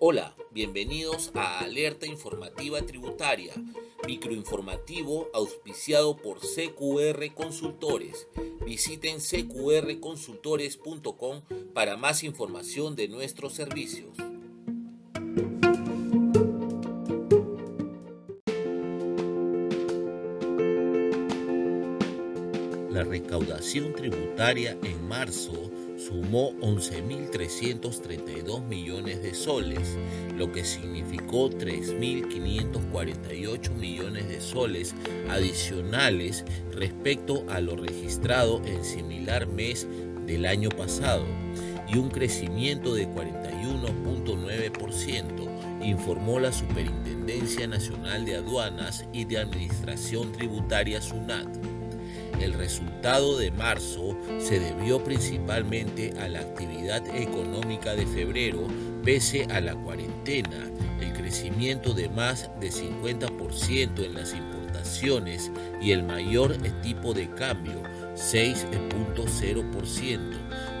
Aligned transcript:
Hola, 0.00 0.32
bienvenidos 0.52 1.32
a 1.34 1.58
Alerta 1.58 2.06
Informativa 2.06 2.80
Tributaria, 2.82 3.52
microinformativo 4.06 5.28
auspiciado 5.34 6.16
por 6.16 6.38
CQR 6.38 7.34
Consultores. 7.34 8.28
Visiten 8.64 9.18
cqrconsultores.com 9.18 11.42
para 11.74 11.96
más 11.96 12.22
información 12.22 12.94
de 12.94 13.08
nuestros 13.08 13.54
servicios. 13.54 14.16
La 22.88 23.02
recaudación 23.02 23.94
tributaria 23.94 24.78
en 24.80 25.08
marzo 25.08 25.72
sumó 26.08 26.52
11.332 26.60 28.66
millones 28.66 29.22
de 29.22 29.34
soles, 29.34 29.96
lo 30.36 30.50
que 30.50 30.64
significó 30.64 31.50
3.548 31.50 33.70
millones 33.74 34.26
de 34.28 34.40
soles 34.40 34.94
adicionales 35.28 36.46
respecto 36.72 37.44
a 37.48 37.60
lo 37.60 37.76
registrado 37.76 38.62
en 38.64 38.82
similar 38.84 39.46
mes 39.46 39.86
del 40.26 40.46
año 40.46 40.70
pasado 40.70 41.26
y 41.86 41.98
un 41.98 42.08
crecimiento 42.08 42.94
de 42.94 43.06
41.9%, 43.08 45.84
informó 45.84 46.40
la 46.40 46.52
Superintendencia 46.52 47.66
Nacional 47.66 48.24
de 48.24 48.36
Aduanas 48.36 49.04
y 49.12 49.26
de 49.26 49.36
Administración 49.38 50.32
Tributaria 50.32 51.02
SUNAT. 51.02 51.77
El 52.40 52.54
resultado 52.54 53.36
de 53.36 53.50
marzo 53.50 54.16
se 54.38 54.60
debió 54.60 55.02
principalmente 55.02 56.12
a 56.20 56.28
la 56.28 56.40
actividad 56.40 57.04
económica 57.14 57.94
de 57.94 58.06
febrero 58.06 58.66
pese 59.04 59.44
a 59.50 59.60
la 59.60 59.74
cuarentena, 59.74 60.70
el 61.00 61.12
crecimiento 61.12 61.94
de 61.94 62.08
más 62.08 62.50
de 62.60 62.70
50% 62.70 64.04
en 64.04 64.14
las 64.14 64.34
importaciones 64.34 65.50
y 65.80 65.92
el 65.92 66.02
mayor 66.02 66.56
tipo 66.82 67.14
de 67.14 67.30
cambio, 67.30 67.80
6.0%, 68.14 70.20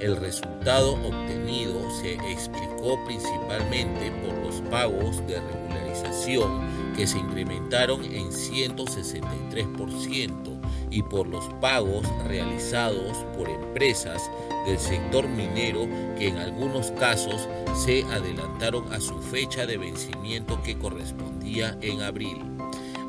El 0.00 0.16
resultado 0.16 0.94
obtenido 0.94 1.80
se 2.02 2.14
explicó 2.30 2.98
principalmente 3.06 4.10
por 4.22 4.34
los 4.44 4.56
pagos 4.70 5.24
de 5.26 5.40
regularización 5.40 6.94
que 6.96 7.06
se 7.06 7.18
incrementaron 7.18 8.02
en 8.04 8.30
163% 8.30 10.53
y 10.94 11.02
por 11.02 11.26
los 11.26 11.44
pagos 11.60 12.06
realizados 12.28 13.16
por 13.36 13.48
empresas 13.48 14.30
del 14.64 14.78
sector 14.78 15.28
minero 15.28 15.88
que 16.16 16.28
en 16.28 16.36
algunos 16.36 16.92
casos 16.92 17.48
se 17.74 18.04
adelantaron 18.04 18.90
a 18.92 19.00
su 19.00 19.20
fecha 19.20 19.66
de 19.66 19.76
vencimiento 19.76 20.62
que 20.62 20.78
correspondía 20.78 21.76
en 21.82 22.00
abril. 22.00 22.38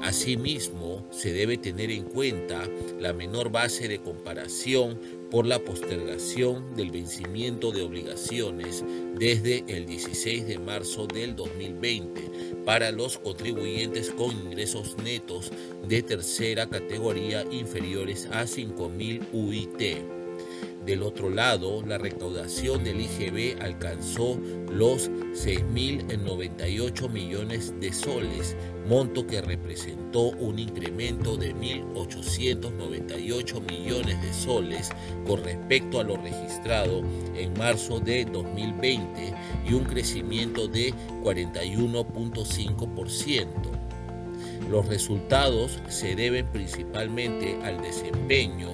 Asimismo, 0.01 1.05
se 1.11 1.31
debe 1.31 1.57
tener 1.57 1.91
en 1.91 2.03
cuenta 2.03 2.67
la 2.99 3.13
menor 3.13 3.51
base 3.51 3.87
de 3.87 3.99
comparación 3.99 4.99
por 5.31 5.45
la 5.45 5.59
postergación 5.59 6.75
del 6.75 6.91
vencimiento 6.91 7.71
de 7.71 7.83
obligaciones 7.83 8.83
desde 9.15 9.63
el 9.67 9.85
16 9.85 10.47
de 10.47 10.59
marzo 10.59 11.07
del 11.07 11.35
2020 11.35 12.34
para 12.65 12.91
los 12.91 13.17
contribuyentes 13.17 14.11
con 14.11 14.31
ingresos 14.31 14.97
netos 14.97 15.51
de 15.87 16.01
tercera 16.01 16.67
categoría 16.67 17.43
inferiores 17.51 18.27
a 18.31 18.43
5.000 18.43 19.27
UIT. 19.31 20.14
Del 20.85 21.01
otro 21.01 21.29
lado, 21.31 21.81
la 21.81 21.97
recaudación 21.97 22.83
del 22.83 23.01
IGB 23.01 23.59
alcanzó 23.59 24.39
los 24.69 25.09
6.098 25.09 27.09
millones 27.09 27.73
de 27.79 27.91
soles, 27.91 28.55
monto 28.87 29.25
que 29.25 29.41
representó 29.41 30.29
un 30.29 30.59
incremento 30.59 31.37
de 31.37 31.55
1.898 31.55 33.71
millones 33.71 34.21
de 34.21 34.31
soles 34.31 34.91
con 35.25 35.43
respecto 35.43 35.99
a 35.99 36.03
lo 36.03 36.17
registrado 36.17 37.01
en 37.35 37.51
marzo 37.57 37.99
de 37.99 38.25
2020 38.25 39.33
y 39.67 39.73
un 39.73 39.85
crecimiento 39.85 40.67
de 40.67 40.93
41.5%. 41.23 43.75
Los 44.69 44.87
resultados 44.87 45.79
se 45.89 46.15
deben 46.15 46.45
principalmente 46.47 47.57
al 47.63 47.81
desempeño 47.81 48.64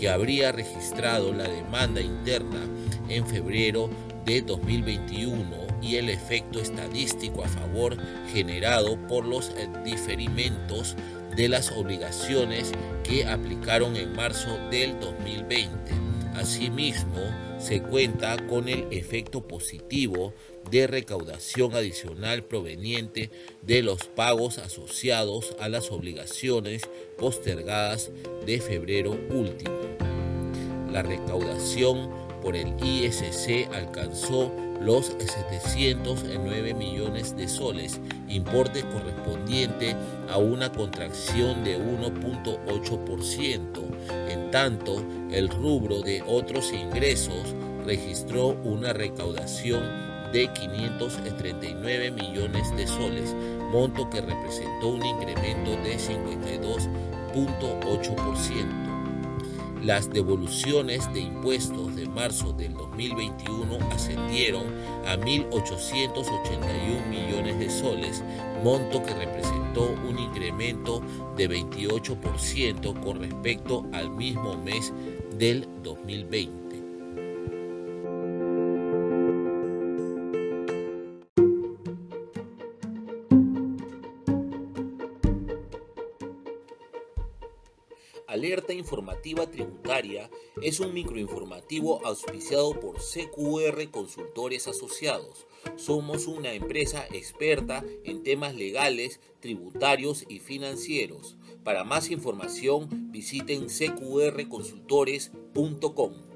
que 0.00 0.08
habría 0.08 0.50
registrado 0.50 1.32
la 1.32 1.44
demanda 1.44 2.00
interna 2.00 2.66
en 3.10 3.26
febrero 3.26 3.90
de 4.24 4.40
2021 4.40 5.44
y 5.82 5.96
el 5.96 6.08
efecto 6.08 6.58
estadístico 6.58 7.44
a 7.44 7.48
favor 7.48 7.96
generado 8.32 8.96
por 9.06 9.26
los 9.26 9.50
eh, 9.50 9.68
diferimentos 9.84 10.96
de 11.36 11.48
las 11.48 11.70
obligaciones 11.72 12.72
que 13.04 13.26
aplicaron 13.26 13.94
en 13.96 14.14
marzo 14.14 14.58
del 14.70 14.98
2020. 15.00 15.92
Asimismo, 16.34 17.20
se 17.60 17.82
cuenta 17.82 18.36
con 18.48 18.68
el 18.68 18.86
efecto 18.90 19.46
positivo 19.46 20.32
de 20.70 20.86
recaudación 20.86 21.74
adicional 21.74 22.42
proveniente 22.42 23.30
de 23.62 23.82
los 23.82 24.04
pagos 24.04 24.58
asociados 24.58 25.56
a 25.60 25.68
las 25.68 25.90
obligaciones 25.90 26.82
postergadas 27.18 28.10
de 28.46 28.60
febrero 28.60 29.18
último. 29.30 29.78
La 30.90 31.02
recaudación 31.02 32.10
por 32.42 32.56
el 32.56 32.74
ISC 32.82 33.68
alcanzó 33.72 34.50
los 34.80 35.14
709 35.18 36.74
millones 36.74 37.36
de 37.36 37.48
soles, 37.48 38.00
importe 38.28 38.82
correspondiente 38.82 39.94
a 40.28 40.38
una 40.38 40.72
contracción 40.72 41.62
de 41.64 41.78
1.8%. 41.78 43.89
En 44.28 44.50
tanto, 44.50 45.04
el 45.30 45.48
rubro 45.48 46.00
de 46.00 46.22
otros 46.26 46.72
ingresos 46.72 47.54
registró 47.84 48.56
una 48.64 48.92
recaudación 48.92 49.82
de 50.32 50.48
539 50.52 52.10
millones 52.12 52.76
de 52.76 52.86
soles, 52.86 53.34
monto 53.72 54.08
que 54.10 54.20
representó 54.20 54.88
un 54.88 55.04
incremento 55.04 55.72
de 55.82 55.98
52.8%. 55.98 58.89
Las 59.82 60.10
devoluciones 60.10 61.10
de 61.14 61.20
impuestos 61.20 61.96
de 61.96 62.06
marzo 62.06 62.52
del 62.52 62.74
2021 62.74 63.78
ascendieron 63.90 64.66
a 65.06 65.16
1.881 65.16 67.06
millones 67.08 67.58
de 67.58 67.70
soles, 67.70 68.22
monto 68.62 69.02
que 69.02 69.14
representó 69.14 69.96
un 70.06 70.18
incremento 70.18 71.00
de 71.34 71.48
28% 71.48 73.00
con 73.02 73.20
respecto 73.20 73.86
al 73.94 74.10
mismo 74.10 74.54
mes 74.58 74.92
del 75.38 75.66
2020. 75.82 76.69
Alerta 88.30 88.72
Informativa 88.72 89.50
Tributaria 89.50 90.30
es 90.62 90.78
un 90.78 90.94
microinformativo 90.94 92.06
auspiciado 92.06 92.78
por 92.78 92.98
CQR 92.98 93.90
Consultores 93.90 94.68
Asociados. 94.68 95.48
Somos 95.74 96.28
una 96.28 96.52
empresa 96.52 97.04
experta 97.12 97.84
en 98.04 98.22
temas 98.22 98.54
legales, 98.54 99.18
tributarios 99.40 100.24
y 100.28 100.38
financieros. 100.38 101.38
Para 101.64 101.82
más 101.82 102.12
información 102.12 103.10
visiten 103.10 103.66
cqrconsultores.com. 103.66 106.29